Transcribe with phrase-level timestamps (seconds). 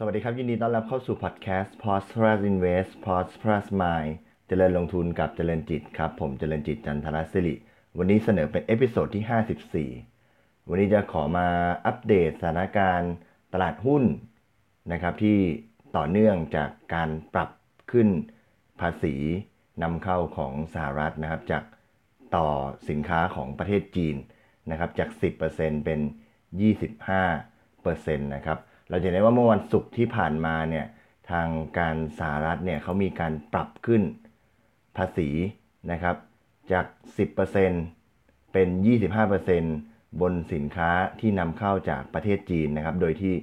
[0.00, 4.12] สวัสดีครับ ยินดีต้อนรับเข้าสู่พอดแคสต์ Prosperous Invest Prosperous Mind
[4.48, 7.54] เจริญลงทุนกับเจริญจิตครับ ผมเจริญจิตจันทรศิริ
[7.98, 9.90] วันนี้เสนอเป็น episode ที่
[10.26, 11.48] 54 วันนี้จะขอมา
[11.86, 13.12] อัปเดตสถานการณ์
[13.52, 14.04] ตลาดหุ้น
[14.92, 15.38] นะครับที่
[15.96, 17.50] ต่อเนื่องจากการปรับ
[17.92, 18.08] ขึ้น
[18.80, 19.14] ภาษี
[19.82, 21.64] นำเข้าของสหรัฐนะครับ จาก
[22.36, 22.48] ต่อ
[22.88, 24.16] สินค้าของประเทศจีน
[24.70, 25.08] นะครับจาก
[25.48, 26.00] 10%เป็น
[26.72, 30.86] 25%นะครับ เราจะเห็นได้ว่าเมื่อวันศุกร์ที่ผ่านมาเนี่ย
[31.30, 34.02] ทางการสหรัฐเนี่ยเขามีการปรับขึ้น
[34.96, 35.28] ภาษี
[35.92, 36.16] นะครับ
[36.72, 36.86] จาก
[37.68, 38.68] 10%เป็น
[39.44, 43.34] 25%บนสินค้าที่นำเข้าจากประเทศจีนนะครับ โดยที่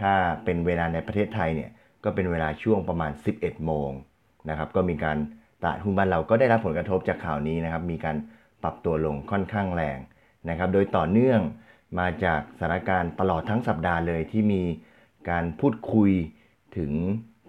[0.00, 0.12] ถ้า
[0.44, 1.70] เป็นเวลาในประเทศไทยเนี่ย
[2.04, 3.90] ก็เป็นเวลาช่วงประมาณ 11 โมง
[4.50, 5.18] นะครับก็มีการ
[5.62, 8.16] ตลาดหุ้นบ้านเราก็ได้รับผลกระทบจากข่าวนี้นะครับ มีการ
[8.62, 9.98] ปรับตัวลงค่อนข้างแรง
[10.50, 11.40] นะครับ โดยต่อเนื่อง
[11.98, 14.62] มาจากสถานการณ์ตลอดทั้งสัปดาห์เลยที่มี
[15.30, 16.10] การพูดคุย
[16.76, 16.92] ถึง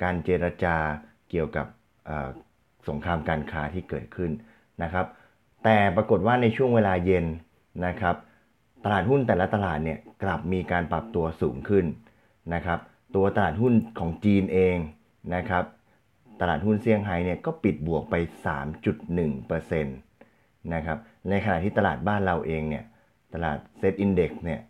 [0.04, 0.78] การเจรจา
[1.30, 1.68] เกี่ยวกับ
[2.88, 4.32] สงครามการค้าที่เกิดขึ้น
[4.84, 5.06] นะครับ
[5.64, 7.26] แต่ปรากฏว่าในช่วงเวลาเย็น
[7.86, 8.16] นะครับ
[8.84, 11.86] ตลาดหุ้นแต่ละตลาดเนี่ยกลับมีการปรับตัวสูงขึ้น
[12.54, 12.80] นะครับ
[13.16, 14.78] ตัวตลาดหุ้นของจีนเอง
[15.36, 15.64] นะครับ
[16.42, 18.16] ตลาดหุ้นเซี่ยงไฮ้เนี่ยก็ปิดบวกไป
[18.96, 20.98] 3.1%นะครับ
[21.30, 22.84] ในขณะที่ตลาดบ้านเราเองเนี่ย
[23.34, 24.62] ตลาดเซตอินเดี x เนี่ย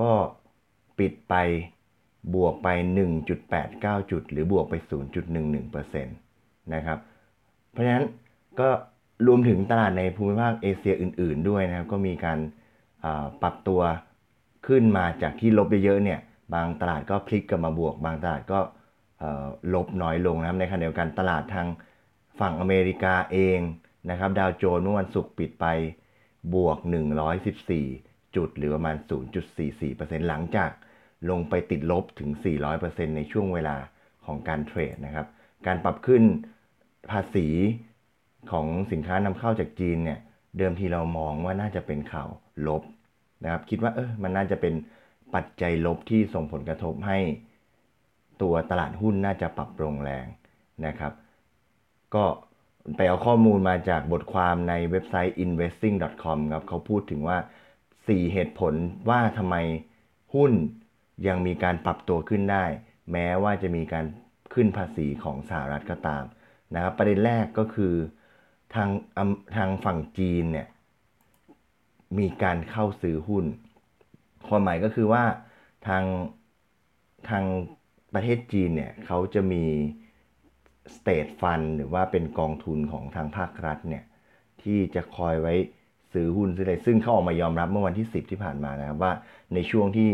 [0.00, 0.10] ก็
[0.98, 1.34] ปิดไป
[2.34, 2.68] บวกไป
[3.40, 4.74] 1.89 จุด หรือบวกไป
[5.34, 6.98] 0.11%นะครับ
[7.70, 8.06] เพราะฉะนั้น
[8.60, 8.68] ก็
[9.26, 12.38] รวมถึงตลาดในภูมิภาคเอเชียอื่น ๆ ด้วยนะครับ ก็มีการ
[13.42, 13.80] ปรับตัว
[14.66, 16.20] ขึ้นมาจากที่ลบเยอะๆเนี่ย
[16.54, 18.58] บางตลาดก็พลิกกลับมาบวก บางตลาดก็
[19.74, 21.66] ลบน้อยลงนะครับในขณะเดียวกันตลาดทาง
[22.40, 23.58] ฝั่งอเมริกาเอง
[24.10, 25.66] นะครับดาวโจนส์เมื่อวันศุกร์ปิดไป
[26.54, 26.78] บวก
[27.76, 28.96] 114 จุดหรือประมาณ
[29.62, 30.70] 0.44%หลังจาก
[31.30, 32.30] ลงไปติดลบถึง
[32.74, 33.76] 400%ในช่วงเวลา
[34.26, 35.26] ของการเทรดนะครับ
[35.66, 36.22] การปรับขึ้น
[37.10, 37.46] ภาษี
[38.50, 40.20] ของสินค้านำเข้าจากจีนเนี่ย
[40.58, 42.28] เดิมทีเรามองว่าน่าจะเป็นข่าว
[42.66, 42.82] ลบ
[43.44, 44.74] นะครับ คิดว่าเออมันน่าจะเป็น
[45.34, 47.18] ปัจจัยลบที่ส่งผลกระทบให้
[48.42, 50.26] ตัวตลาดหุ้นน่าจะปรับลงแรง
[50.86, 51.12] นะครับ
[52.14, 52.24] ก็
[52.96, 57.38] ไปเอาข้อมูลมาจากบทความในเว็บไซต์ investing.com ครับเขาพูดถึงว่า
[57.86, 58.74] 4 เหตุผล
[59.08, 59.56] ว่าทำไม
[60.34, 60.52] หุ้น
[61.26, 62.64] ยังมีการปรับตัวขึ้นได้
[63.12, 64.04] แม้ว่าจะมีการ
[64.54, 66.24] ขึ้นภาษีของสหรัฐก็ตาม
[66.74, 67.94] นะครับประเด็นแรกก็คือ
[68.74, 68.88] ทาง
[69.56, 70.68] ทางฝั่งจีนเนี่ย
[72.18, 73.44] มีการเข้าซื้อหุ้น
[74.48, 75.24] ความหมายก็คือว่า
[75.86, 76.04] ทาง
[77.28, 77.44] ทาง
[78.14, 79.64] ประเทศจีนเนี่ยเขาจะมี
[80.96, 84.04] state fund หรือว่าเป็นกองทุนของทางภาครัฐเนี่ย
[84.62, 85.54] ที่จะคอยไว้
[86.12, 89.12] ซื้อหุ้นซื้ออะไรซึ่งเขาออกมายอมรับเมื่อวันที่ 10 ที่ผ่านมานะครับว่า
[89.54, 90.10] ในช่วงที่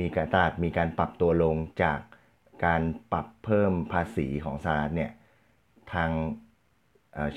[0.00, 1.98] มีการตลาดมีการปรับตัวลงจาก
[2.64, 2.82] การ
[3.12, 5.12] ปรับเพิ่มภาษีของสหรัฐเนี่ย
[5.92, 6.10] ทาง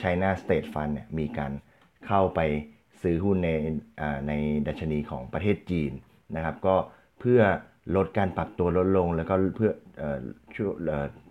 [0.02, 1.52] China State Fund เนี่ยมีการ
[2.08, 2.40] เข้าไป
[3.02, 3.50] ซื้อหุ้นใน
[4.28, 4.34] ใน
[4.68, 5.92] ดัชนีของประเทศจีน
[6.36, 6.76] นะครับ ก็
[7.20, 7.42] เพื่อ
[7.96, 9.72] ลดการปรับตัวลดลง แล้วก็เพื่อ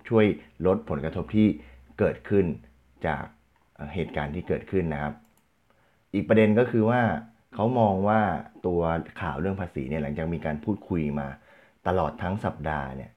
[0.09, 0.27] ช่วย
[0.67, 1.49] ลดผลกระทบที่
[1.99, 2.45] เกิดขึ้น
[3.07, 3.25] จาก
[3.95, 5.15] เหตุการณ์ที่เกิดขึ้นนะครับ
[6.15, 7.03] อีกประเด็นก็คือว่า
[7.55, 8.21] เขามองว่า
[8.67, 8.81] ตัว
[9.21, 11.29] ข่าวเรื่องภาษีเนี่ยหลังจากมีการพูดคุยมา
[11.87, 13.11] ตลอดทั้งสัปดาห์เนี่ย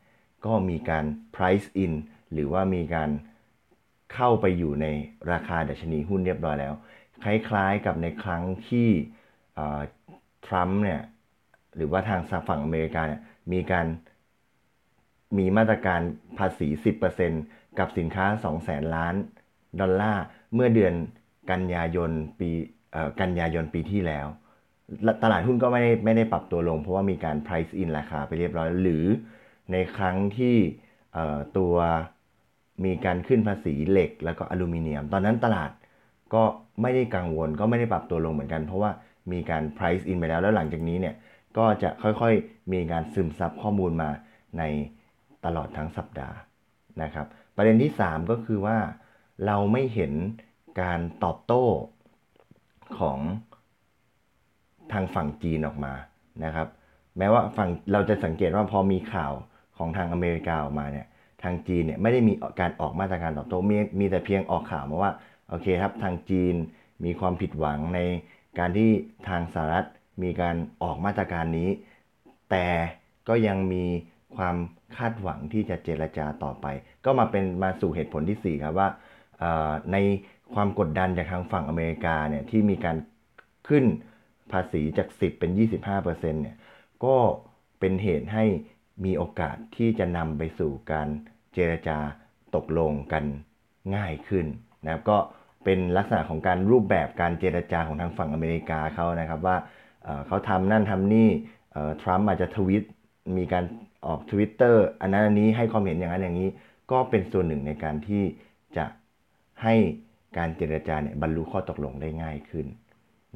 [0.46, 1.94] ก็มีการ price in
[2.34, 3.10] หรือว่ามีการ
[4.14, 4.88] เข้าไปอยู่ใน
[5.32, 6.74] ราคาดัชนีหุ้นเรียบร้อยแล้ว
[7.24, 8.90] คล้ายๆกับในครั้งที่
[10.48, 11.02] ทรัมป์เนี่ย
[11.76, 13.22] หรือว่าทางฝั่งอเมริกาเนี่ย
[13.52, 13.88] มีการ
[15.38, 16.02] มีมาตรการ
[16.38, 16.68] ภาษี
[17.24, 19.16] 10%กับสินค้า 2 0 0แสนล้าน
[19.80, 20.94] ดอลลาร์ เมื่อเดือน
[21.52, 22.50] กันยายนปี
[23.22, 24.28] กันยายนปีที่แล้ว
[25.24, 29.06] ตลาดหุ้นก็ไม่ได้ไม่ได้ปรับตัวลง เพราะว่ามีการ price in ราคาไปเรียบร้อย หรือ
[29.72, 30.56] ในครั้งที่
[31.58, 31.76] ตัว
[32.86, 35.72] มีการขึ้นภาษีเหล็กแล้วก็อลูมิเนียม ตอนนั้นตลาด
[36.34, 36.44] ก็
[36.82, 38.92] ไม่ได้กังวลก็ไม่ได้ปรับตัวลงเหมือนกัน เพราะว่า
[39.32, 41.16] มีการ price in ไปแล้ว แล้วหลังจากนี้เนี่ย
[41.58, 44.10] ก็จะค่อยๆมีการซึมซับข้อมูลมา
[44.58, 44.64] ใน
[45.46, 46.38] ตลอดทั้งสัปดาห์
[47.04, 48.78] นะครับ ประเด็นที่ 3 ก็คือว่า
[49.46, 50.14] เราไม่เห็น
[50.82, 51.66] การตอบโต้
[53.00, 53.20] ของ
[54.92, 55.94] ทางฝั่งจีนออกมา
[56.46, 56.68] นะครับ
[57.18, 59.34] แม้ว่าฝั่งเราจะสังเกตว่าพอมีข่าว
[59.78, 61.08] ของทางอเมริกาออกมาเนี่ย
[61.44, 65.12] ทางจีนเนี่ยไม่ได้มีการออกมาตรการตอบโต้มีมีแต่เพียงออกข่าวมาว่า
[65.50, 66.56] โอเคครับทางจีน
[67.06, 68.00] มีความผิดหวังใน
[68.60, 68.90] การที่
[69.30, 69.88] ทางสหรัฐ
[70.22, 71.70] มีการออกมาตรการนี้
[72.52, 72.68] แต่
[73.28, 73.86] ก็ยังมี
[74.36, 74.56] ความ
[74.98, 76.66] คาดหวังที่จะเจรจาต่อไป
[77.06, 78.90] ก็มาเป็นมาสู่เหตุผลที่ 4 ครับว่า
[79.92, 79.98] ใน
[80.54, 82.98] ความกดดันจากทางฝั่งอเมริกาเนี่ยที่มีการ
[83.70, 83.86] ขึ้น
[84.52, 85.52] ภาษีจาก 10 เป็น
[85.92, 86.58] 25%เนี่ย
[87.06, 87.16] ก็
[87.80, 88.46] เป็นเหตุให้
[89.06, 91.08] มีโอกาสที่จะนำไปสู่การ
[91.54, 91.98] เจรจา
[92.56, 93.24] ตกลงกัน
[93.96, 94.46] ง่ายขึ้น
[94.84, 95.18] นะครับก็
[95.64, 99.58] เป็นลักษณะของการรูปแบบการเจรจาของทางฝั่งอเมริกาเขานะครับว่า
[100.28, 101.28] เขาทำนั่นทำนี่
[102.02, 102.84] ทรัมป์อาจจะทวิต
[103.38, 103.64] มีการ
[104.06, 106.50] ออกทวิตเตอร์อันนั้นอันนี้ให้ความเห็นอย่างนั้นอย่างนี้
[106.92, 108.24] ก็เป็นส่วนหนึ่งในการที่
[108.78, 108.86] จะ
[109.64, 109.76] ให้
[110.38, 112.66] การเจรจาเนี่ยบรรลุข้อตกลงได้ง่ายขึ้น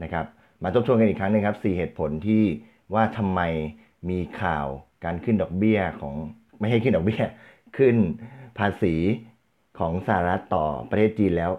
[0.04, 0.26] นะครับ
[0.64, 2.44] มาทบทวนกันอีกครั้งหนึงครับ4เหตุผลที่
[2.94, 3.42] ว่าทำไม
[4.10, 4.68] มีข่าว
[5.06, 6.16] การขึ้นดอกเบี้ยของ
[6.60, 7.24] ไม่ให้ขึ้นดอกเบี้ย
[7.78, 7.96] ขึ้น
[8.58, 8.96] ภาษี
[9.80, 11.52] ของสหรัฐต่อประเทศจีนแล้ว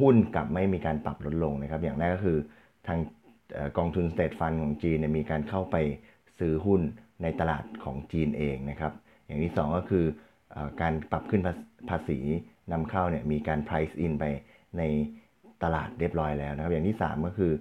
[0.00, 2.38] หุ้นกลับไม่มีการปรับลดลงนะครับ อย่างแรกก็คือ
[2.86, 2.98] ทาง
[3.78, 5.76] กองทุน State Fund ของจีนมีการเข้าไป
[6.38, 6.80] ซื้อหุ้น
[7.22, 8.92] ในตลาดของจีนเองนะครับ
[9.26, 10.04] อย่างที่สองก็คือ
[10.54, 11.42] อการปรับขึ้น
[11.90, 12.18] ภาษี
[12.72, 14.24] นำเข้าเนี่ยมีการ price in ไป
[14.78, 14.82] ใน
[15.62, 17.52] ตลาดเรียบร้อยแล้วนะครับ อย่างที่สามก็คือ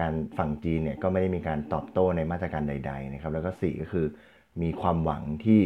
[0.00, 4.06] การฝั่งจีนเนี่ยก็ไม่ได้มีการตอบโต้ในมาตรการใด ๆ นะครับ แล้วก็สี่ก็คือ
[4.62, 5.60] มีความหวังที่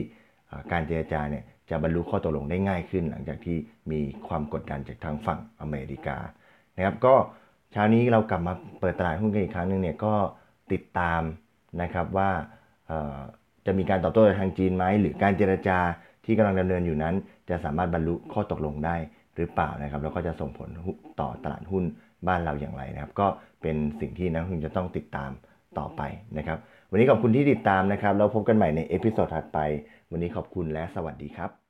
[0.73, 3.57] การเจรจาเนี่ยจะบรรลุข้อตกลงได้ง่ายขึ้น หลังจากที่
[3.93, 6.19] มีความกดดันจากทางฝั่งอเมริกา
[6.77, 7.15] นะครับก็
[7.77, 10.15] เช้านี้เรากลับมาเปิดตลาดหุ้นกันอีกครั้งหนึ่งเนี่ยก็
[10.73, 11.23] ติดตาม
[11.83, 12.31] นะครับว่า
[13.67, 15.79] จะมีการตอบโต้ทางจีนไหมหรือการเจรจา
[16.25, 17.15] ที่กำลังดำเนินอยู่นั้น
[17.49, 18.97] จะสามารถบรรลุข้อตกลงได้
[19.37, 20.69] หรือเปล่านะครับ แล้วก็จะส่งผล
[21.21, 21.85] ต่อตลาดหุ้น
[22.29, 23.27] บ้านเราอย่างไรนะครับ ก็
[23.63, 25.31] เป็นสิ่งที่นักลงทุนจะต้องติดตาม
[25.79, 26.03] ต่อไป
[26.39, 26.59] นะครับ
[26.91, 29.59] วันนี้ขอบคุณที่ติดตามนะครับแล้วพบกันใหม่ใน episode ถัดไป
[30.11, 31.66] วันนี้ขอบคุณและสวัสดีครับ